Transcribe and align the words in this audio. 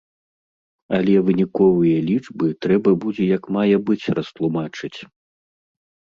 Але 0.99 1.13
выніковыя 1.27 1.97
лічбы 2.07 2.47
трэба 2.67 2.89
будзе 3.05 3.23
як 3.37 3.43
мае 3.59 3.75
быць 3.93 4.11
растлумачыць. 4.19 4.93